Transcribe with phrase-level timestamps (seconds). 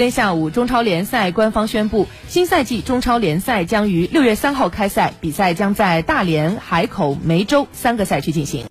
[0.00, 8.58] 今天下午中超联赛官方宣布新赛季中超联赛将于六月三号开赛比赛将在大连海口梅州三个赛区进行。